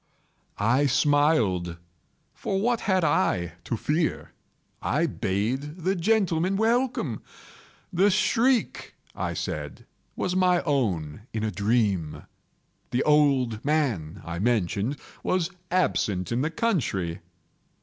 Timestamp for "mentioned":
14.39-14.97